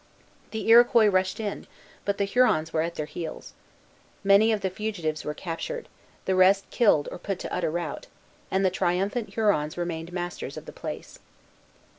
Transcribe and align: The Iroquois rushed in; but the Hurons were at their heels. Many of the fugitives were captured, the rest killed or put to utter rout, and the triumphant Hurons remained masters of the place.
The 0.49 0.67
Iroquois 0.67 1.05
rushed 1.05 1.39
in; 1.39 1.67
but 2.05 2.17
the 2.17 2.25
Hurons 2.25 2.73
were 2.73 2.81
at 2.81 2.95
their 2.95 3.05
heels. 3.05 3.53
Many 4.23 4.51
of 4.51 4.61
the 4.61 4.71
fugitives 4.71 5.23
were 5.23 5.35
captured, 5.35 5.87
the 6.25 6.33
rest 6.33 6.67
killed 6.71 7.07
or 7.11 7.19
put 7.19 7.37
to 7.37 7.53
utter 7.53 7.69
rout, 7.69 8.07
and 8.49 8.65
the 8.65 8.71
triumphant 8.71 9.35
Hurons 9.35 9.77
remained 9.77 10.11
masters 10.11 10.57
of 10.57 10.65
the 10.65 10.71
place. 10.73 11.19